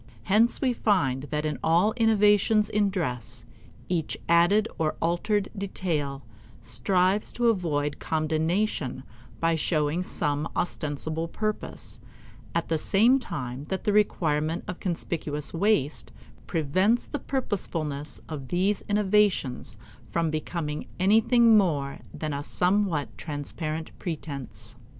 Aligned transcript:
Hence 0.23 0.61
we 0.61 0.73
find 0.73 1.25
that 1.29 1.45
in 1.45 1.59
all 1.63 1.93
innovations 1.95 2.71
in 2.71 2.89
dress, 2.89 3.45
each 3.87 4.17
added 4.27 4.67
or 4.79 4.95
altered 4.99 5.49
detail 5.55 6.23
strives 6.59 7.31
to 7.33 7.49
avoid 7.49 7.99
condemnation 7.99 9.03
by 9.39 9.53
showing 9.53 10.01
some 10.01 10.49
ostensible 10.55 11.27
purpose, 11.27 11.99
at 12.55 12.67
the 12.67 12.79
same 12.79 13.19
time 13.19 13.65
that 13.65 13.83
the 13.83 13.93
requirement 13.93 14.63
of 14.67 14.79
conspicuous 14.79 15.53
waste 15.53 16.11
prevents 16.47 17.05
the 17.05 17.19
purposefulness 17.19 18.21
of 18.27 18.47
these 18.47 18.81
innovations 18.89 19.77
from 20.09 20.31
becoming 20.31 20.87
anything 20.99 21.55
more 21.55 21.99
than 22.11 22.33
a 22.33 22.41
somewhat 22.41 23.15
transparent 23.19 23.91
pretense. 23.99 24.73